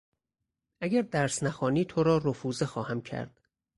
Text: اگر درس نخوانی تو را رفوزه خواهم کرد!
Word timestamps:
اگر 0.81 1.01
درس 1.01 1.43
نخوانی 1.43 1.85
تو 1.85 2.03
را 2.03 2.17
رفوزه 2.17 2.65
خواهم 2.65 3.01
کرد! 3.01 3.41